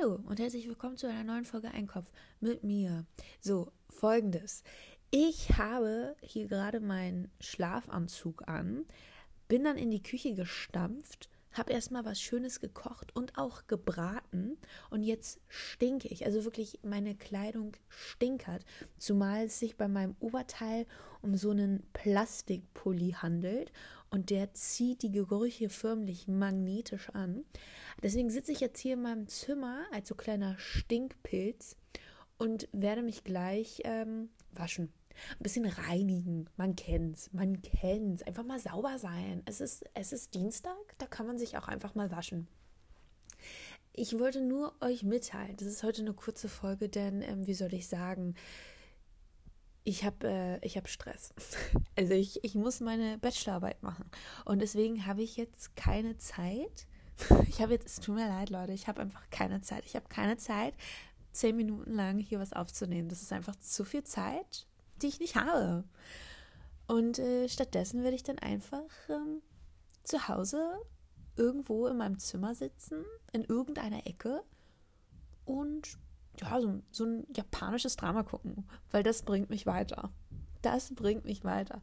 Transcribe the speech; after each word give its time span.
Hallo 0.00 0.20
und 0.26 0.40
herzlich 0.40 0.68
willkommen 0.68 0.96
zu 0.96 1.08
einer 1.08 1.24
neuen 1.24 1.44
Folge 1.44 1.72
Einkopf 1.72 2.10
mit 2.40 2.64
mir. 2.64 3.04
So, 3.40 3.72
folgendes. 3.88 4.62
Ich 5.10 5.58
habe 5.58 6.16
hier 6.22 6.46
gerade 6.46 6.80
meinen 6.80 7.30
Schlafanzug 7.40 8.46
an, 8.48 8.86
bin 9.48 9.64
dann 9.64 9.76
in 9.76 9.90
die 9.90 10.02
Küche 10.02 10.34
gestampft, 10.34 11.28
habe 11.52 11.72
erstmal 11.72 12.04
was 12.04 12.20
Schönes 12.20 12.60
gekocht 12.60 13.14
und 13.14 13.36
auch 13.36 13.66
gebraten 13.66 14.56
und 14.90 15.02
jetzt 15.02 15.40
stinke 15.48 16.08
ich. 16.08 16.24
Also 16.24 16.44
wirklich, 16.44 16.80
meine 16.82 17.14
Kleidung 17.14 17.72
stinkert, 17.88 18.64
zumal 18.98 19.46
es 19.46 19.58
sich 19.58 19.76
bei 19.76 19.88
meinem 19.88 20.14
Oberteil 20.20 20.86
um 21.22 21.36
so 21.36 21.50
einen 21.50 21.82
Plastikpulli 21.92 23.12
handelt 23.12 23.72
und 24.10 24.30
der 24.30 24.52
zieht 24.54 25.02
die 25.02 25.12
Gerüche 25.12 25.68
förmlich 25.68 26.28
magnetisch 26.28 27.10
an. 27.10 27.44
Deswegen 28.02 28.30
sitze 28.30 28.52
ich 28.52 28.60
jetzt 28.60 28.80
hier 28.80 28.94
in 28.94 29.02
meinem 29.02 29.26
Zimmer 29.26 29.84
als 29.92 30.08
so 30.08 30.14
kleiner 30.14 30.58
Stinkpilz 30.58 31.76
und 32.38 32.68
werde 32.72 33.02
mich 33.02 33.24
gleich 33.24 33.82
ähm, 33.84 34.30
waschen. 34.52 34.92
Ein 35.32 35.42
bisschen 35.42 35.66
reinigen. 35.66 36.48
Man 36.56 36.76
kennt's, 36.76 37.32
man 37.32 37.62
kennt's. 37.62 38.22
Einfach 38.22 38.44
mal 38.44 38.58
sauber 38.58 38.98
sein. 38.98 39.42
Es 39.46 39.60
ist, 39.60 39.84
es 39.94 40.12
ist 40.12 40.34
Dienstag, 40.34 40.76
da 40.98 41.06
kann 41.06 41.26
man 41.26 41.38
sich 41.38 41.56
auch 41.56 41.68
einfach 41.68 41.94
mal 41.94 42.10
waschen. 42.10 42.48
Ich 43.92 44.18
wollte 44.18 44.40
nur 44.40 44.74
euch 44.80 45.02
mitteilen, 45.02 45.56
das 45.56 45.66
ist 45.66 45.82
heute 45.82 46.02
eine 46.02 46.14
kurze 46.14 46.48
Folge, 46.48 46.88
denn 46.88 47.22
ähm, 47.22 47.46
wie 47.46 47.54
soll 47.54 47.74
ich 47.74 47.88
sagen, 47.88 48.34
ich 49.84 50.04
habe 50.04 50.58
äh, 50.62 50.68
hab 50.68 50.88
Stress. 50.88 51.32
Also 51.96 52.14
ich, 52.14 52.42
ich 52.44 52.54
muss 52.54 52.80
meine 52.80 53.18
Bachelorarbeit 53.18 53.82
machen. 53.82 54.10
Und 54.46 54.62
deswegen 54.62 55.04
habe 55.04 55.22
ich 55.22 55.36
jetzt 55.36 55.76
keine 55.76 56.16
Zeit. 56.16 56.86
Ich 57.48 57.60
habe 57.60 57.74
jetzt, 57.74 57.86
es 57.86 58.00
tut 58.00 58.14
mir 58.14 58.26
leid, 58.26 58.48
Leute, 58.48 58.72
ich 58.72 58.88
habe 58.88 59.02
einfach 59.02 59.28
keine 59.30 59.60
Zeit. 59.60 59.84
Ich 59.84 59.94
habe 59.94 60.08
keine 60.08 60.38
Zeit, 60.38 60.72
zehn 61.32 61.56
Minuten 61.56 61.92
lang 61.92 62.18
hier 62.18 62.40
was 62.40 62.54
aufzunehmen. 62.54 63.10
Das 63.10 63.20
ist 63.20 63.32
einfach 63.32 63.56
zu 63.56 63.84
viel 63.84 64.04
Zeit, 64.04 64.66
die 65.02 65.08
ich 65.08 65.20
nicht 65.20 65.36
habe. 65.36 65.84
Und 66.86 67.18
äh, 67.18 67.48
stattdessen 67.48 68.02
werde 68.02 68.16
ich 68.16 68.22
dann 68.22 68.38
einfach 68.38 68.90
ähm, 69.08 69.42
zu 70.02 70.28
Hause 70.28 70.72
irgendwo 71.36 71.86
in 71.86 71.96
meinem 71.96 72.18
Zimmer 72.18 72.54
sitzen, 72.54 73.04
in 73.32 73.44
irgendeiner 73.44 74.06
Ecke 74.06 74.42
und 75.44 75.98
ja, 76.40 76.60
so, 76.60 76.80
so 76.90 77.04
ein 77.04 77.26
japanisches 77.34 77.96
Drama 77.96 78.22
gucken, 78.22 78.66
weil 78.90 79.02
das 79.02 79.22
bringt 79.22 79.50
mich 79.50 79.66
weiter. 79.66 80.12
Das 80.62 80.94
bringt 80.94 81.24
mich 81.24 81.44
weiter. 81.44 81.82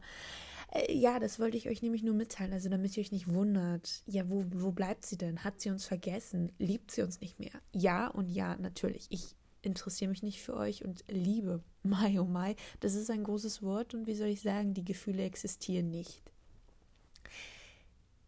Äh, 0.72 0.92
ja, 0.92 1.18
das 1.18 1.38
wollte 1.38 1.56
ich 1.56 1.68
euch 1.68 1.82
nämlich 1.82 2.02
nur 2.02 2.14
mitteilen, 2.14 2.52
also 2.52 2.68
damit 2.68 2.96
ihr 2.96 3.00
euch 3.00 3.12
nicht 3.12 3.32
wundert. 3.32 4.02
Ja, 4.06 4.28
wo, 4.28 4.44
wo 4.50 4.72
bleibt 4.72 5.06
sie 5.06 5.16
denn? 5.16 5.44
Hat 5.44 5.60
sie 5.60 5.70
uns 5.70 5.86
vergessen? 5.86 6.52
Liebt 6.58 6.90
sie 6.90 7.02
uns 7.02 7.20
nicht 7.20 7.38
mehr? 7.38 7.52
Ja 7.72 8.08
und 8.08 8.28
ja, 8.28 8.56
natürlich. 8.56 9.06
Ich 9.10 9.36
interessiere 9.62 10.10
mich 10.10 10.22
nicht 10.22 10.42
für 10.42 10.56
euch 10.56 10.84
und 10.84 11.04
liebe. 11.08 11.62
Mai, 11.82 12.20
oh 12.20 12.24
Mai, 12.24 12.56
das 12.80 12.94
ist 12.94 13.10
ein 13.10 13.24
großes 13.24 13.62
Wort 13.62 13.94
und 13.94 14.06
wie 14.06 14.14
soll 14.14 14.28
ich 14.28 14.42
sagen, 14.42 14.74
die 14.74 14.84
Gefühle 14.84 15.24
existieren 15.24 15.90
nicht. 15.90 16.22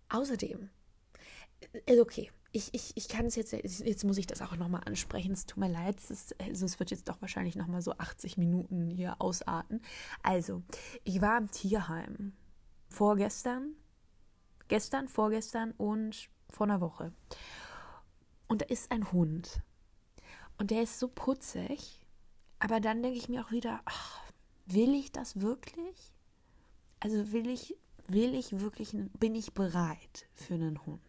Außerdem, 0.09 0.71
äh, 1.87 2.01
okay, 2.01 2.31
ich, 2.53 2.75
ich, 2.75 2.93
ich 2.97 3.09
kann 3.09 3.27
es 3.27 3.37
jetzt, 3.37 3.53
jetzt 3.53 4.05
muss 4.05 4.19
ich 4.19 4.27
das 4.27 4.43
auch 4.43 4.57
nochmal 4.57 4.83
ansprechen. 4.85 5.33
Es 5.33 5.47
tut 5.47 5.59
mir 5.59 5.71
leid, 5.71 5.99
es, 5.99 6.11
ist, 6.11 6.41
also 6.41 6.67
es 6.67 6.79
wird 6.81 6.91
jetzt 6.91 7.09
doch 7.09 7.21
wahrscheinlich 7.21 7.55
nochmal 7.55 7.81
so 7.81 7.93
80 7.93 8.39
Minuten 8.39 8.91
hier 8.91 9.21
ausarten. 9.21 9.81
Also, 10.23 10.63
ich 11.05 11.21
war 11.21 11.39
im 11.39 11.51
Tierheim. 11.51 12.33
Vorgestern, 12.89 13.75
gestern, 14.67 15.07
vorgestern 15.07 15.71
und 15.73 16.29
vor 16.49 16.67
einer 16.67 16.81
Woche. 16.81 17.13
Und 18.49 18.63
da 18.63 18.67
ist 18.67 18.91
ein 18.91 19.13
Hund. 19.13 19.63
Und 20.61 20.71
der 20.71 20.83
ist 20.83 20.99
so 20.99 21.09
putzig. 21.09 21.99
Aber 22.59 22.81
dann 22.81 23.03
denke 23.03 23.17
ich 23.17 23.31
mir 23.31 23.43
auch 23.43 23.51
wieder, 23.51 23.81
ach, 23.87 24.21
will 24.67 24.95
ich 24.95 25.11
das 25.11 25.41
wirklich? 25.41 26.13
Also 27.01 27.33
will 27.33 27.49
ich, 27.49 27.79
will 28.09 28.35
ich 28.35 28.61
wirklich, 28.61 28.95
bin 29.19 29.35
ich 29.35 29.55
bereit 29.55 30.29
für 30.35 30.53
einen 30.55 30.85
Hund? 30.85 31.01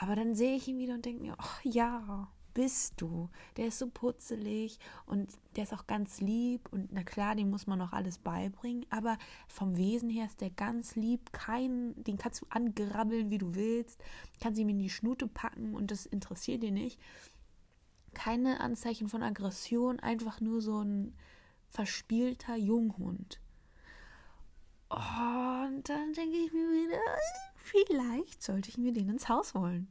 Aber 0.00 0.16
dann 0.16 0.34
sehe 0.34 0.56
ich 0.56 0.66
ihn 0.66 0.80
wieder 0.80 0.94
und 0.94 1.04
denke 1.04 1.22
mir, 1.22 1.36
ach 1.38 1.64
ja, 1.64 2.28
bist 2.54 3.00
du. 3.00 3.30
Der 3.56 3.66
ist 3.66 3.78
so 3.78 3.88
putzelig 3.88 4.80
und 5.06 5.30
der 5.54 5.62
ist 5.62 5.72
auch 5.72 5.86
ganz 5.86 6.20
lieb 6.20 6.68
und 6.72 6.92
na 6.92 7.04
klar, 7.04 7.36
dem 7.36 7.50
muss 7.50 7.68
man 7.68 7.78
noch 7.78 7.92
alles 7.92 8.18
beibringen, 8.18 8.84
aber 8.90 9.16
vom 9.46 9.76
Wesen 9.76 10.10
her 10.10 10.26
ist 10.26 10.40
der 10.40 10.50
ganz 10.50 10.96
lieb. 10.96 11.32
Kein, 11.32 11.94
den 12.02 12.18
kannst 12.18 12.42
du 12.42 12.46
angrabbeln, 12.50 13.30
wie 13.30 13.38
du 13.38 13.54
willst, 13.54 14.02
kannst 14.40 14.58
ihm 14.60 14.68
in 14.68 14.80
die 14.80 14.90
Schnute 14.90 15.28
packen 15.28 15.74
und 15.74 15.90
das 15.92 16.04
interessiert 16.04 16.62
dir 16.62 16.72
nicht. 16.72 16.98
Keine 18.14 18.60
Anzeichen 18.60 19.08
von 19.08 19.22
Aggression, 19.22 20.00
einfach 20.00 20.40
nur 20.40 20.60
so 20.60 20.82
ein 20.82 21.14
verspielter 21.68 22.56
Junghund. 22.56 23.40
Und 24.88 25.88
dann 25.88 26.12
denke 26.12 26.36
ich 26.36 26.52
mir 26.52 26.70
wieder, 26.70 27.00
vielleicht 27.56 28.42
sollte 28.42 28.68
ich 28.68 28.76
mir 28.76 28.92
den 28.92 29.08
ins 29.08 29.28
Haus 29.28 29.54
holen. 29.54 29.90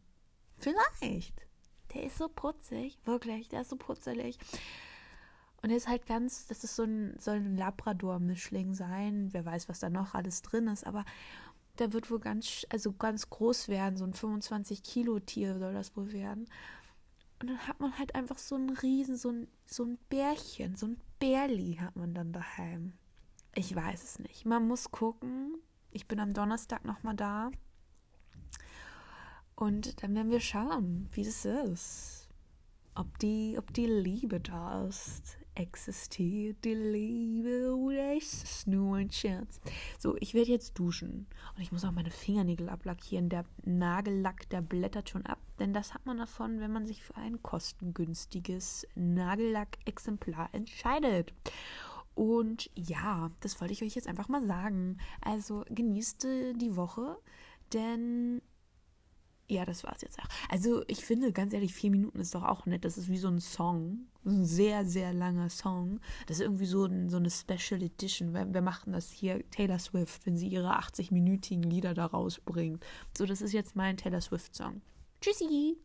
Vielleicht. 0.59 1.33
Der 1.93 2.03
ist 2.03 2.17
so 2.17 2.29
putzig, 2.29 2.99
wirklich, 3.05 3.49
der 3.49 3.61
ist 3.61 3.69
so 3.69 3.77
putzelig. 3.77 4.37
Und 5.61 5.71
er 5.71 5.77
ist 5.77 5.87
halt 5.87 6.05
ganz, 6.05 6.47
das 6.47 6.63
ist 6.63 6.75
so 6.75 6.83
ein, 6.83 7.15
soll 7.19 7.37
ein 7.37 7.57
Labrador-Mischling 7.57 8.73
sein. 8.73 9.29
Wer 9.31 9.45
weiß, 9.45 9.69
was 9.69 9.79
da 9.79 9.89
noch 9.89 10.13
alles 10.13 10.41
drin 10.41 10.67
ist, 10.67 10.85
aber 10.85 11.03
der 11.79 11.93
wird 11.93 12.11
wohl 12.11 12.19
ganz, 12.19 12.65
also 12.69 12.93
ganz 12.93 13.29
groß 13.29 13.67
werden. 13.67 13.97
So 13.97 14.05
ein 14.05 14.13
25-Kilo-Tier 14.13 15.59
soll 15.59 15.73
das 15.73 15.95
wohl 15.95 16.13
werden. 16.13 16.47
Und 17.41 17.47
dann 17.47 17.67
hat 17.67 17.79
man 17.79 17.97
halt 17.97 18.13
einfach 18.13 18.37
so 18.37 18.53
einen 18.53 18.69
Riesen, 18.69 19.17
so 19.17 19.29
ein, 19.29 19.47
so 19.65 19.83
ein 19.83 19.97
Bärchen, 20.09 20.75
so 20.75 20.85
ein 20.85 21.01
Bärli 21.17 21.79
hat 21.81 21.95
man 21.95 22.13
dann 22.13 22.31
daheim. 22.31 22.93
Ich 23.55 23.75
weiß 23.75 24.03
es 24.03 24.19
nicht. 24.19 24.45
Man 24.45 24.67
muss 24.67 24.91
gucken. 24.91 25.57
Ich 25.89 26.07
bin 26.07 26.19
am 26.19 26.33
Donnerstag 26.33 26.85
nochmal 26.85 27.15
da. 27.15 27.49
Und 29.55 30.03
dann 30.03 30.13
werden 30.13 30.29
wir 30.29 30.39
schauen, 30.39 31.09
wie 31.13 31.23
das 31.23 31.43
ist. 31.45 32.29
Ob 32.93 33.17
die, 33.17 33.55
ob 33.57 33.73
die 33.73 33.87
Liebe 33.87 34.39
da 34.39 34.85
ist. 34.85 35.37
Existiert 35.55 36.63
die 36.63 36.73
Liebe 36.73 37.75
oder 37.75 38.15
ist 38.15 38.43
es 38.43 38.67
nur 38.67 38.95
ein 38.95 39.11
Scherz? 39.11 39.59
So, 39.99 40.15
ich 40.19 40.33
werde 40.33 40.51
jetzt 40.51 40.79
duschen. 40.79 41.27
Und 41.55 41.61
ich 41.61 41.71
muss 41.73 41.83
auch 41.83 41.91
meine 41.91 42.09
Fingernägel 42.09 42.69
ablackieren. 42.69 43.27
Der 43.27 43.43
Nagellack, 43.65 44.47
der 44.49 44.61
blättert 44.61 45.09
schon 45.09 45.25
ab. 45.25 45.39
Denn 45.59 45.73
das 45.73 45.93
hat 45.93 46.05
man 46.05 46.17
davon, 46.17 46.61
wenn 46.61 46.71
man 46.71 46.87
sich 46.87 47.03
für 47.03 47.15
ein 47.15 47.43
kostengünstiges 47.43 48.87
Nagellack-Exemplar 48.95 50.49
entscheidet. 50.53 51.33
Und 52.15 52.69
ja, 52.75 53.29
das 53.41 53.59
wollte 53.59 53.73
ich 53.73 53.83
euch 53.83 53.95
jetzt 53.95 54.07
einfach 54.07 54.29
mal 54.29 54.45
sagen. 54.45 54.97
Also 55.21 55.65
genießt 55.69 56.23
die 56.55 56.75
Woche, 56.75 57.17
denn 57.73 58.41
ja, 59.51 59.65
das 59.65 59.83
war's 59.83 60.01
jetzt 60.01 60.17
auch. 60.19 60.27
Also, 60.49 60.83
ich 60.87 61.03
finde, 61.03 61.33
ganz 61.33 61.53
ehrlich, 61.53 61.73
vier 61.73 61.91
Minuten 61.91 62.19
ist 62.19 62.33
doch 62.33 62.43
auch 62.43 62.65
nett. 62.65 62.85
Das 62.85 62.97
ist 62.97 63.09
wie 63.09 63.17
so 63.17 63.27
ein 63.27 63.39
Song. 63.39 64.07
Ein 64.25 64.45
sehr, 64.45 64.85
sehr 64.85 65.13
langer 65.13 65.49
Song. 65.49 65.99
Das 66.27 66.37
ist 66.37 66.43
irgendwie 66.43 66.65
so, 66.65 66.85
ein, 66.85 67.09
so 67.09 67.17
eine 67.17 67.29
Special 67.29 67.81
Edition. 67.81 68.33
Wer 68.33 68.61
macht 68.61 68.85
denn 68.85 68.93
das 68.93 69.11
hier? 69.11 69.43
Taylor 69.49 69.79
Swift, 69.79 70.25
wenn 70.25 70.37
sie 70.37 70.47
ihre 70.47 70.79
80-minütigen 70.79 71.63
Lieder 71.63 71.93
da 71.93 72.05
rausbringt. 72.05 72.85
So, 73.17 73.25
das 73.25 73.41
ist 73.41 73.51
jetzt 73.51 73.75
mein 73.75 73.97
Taylor 73.97 74.21
Swift-Song. 74.21 74.81
Tschüssi! 75.19 75.77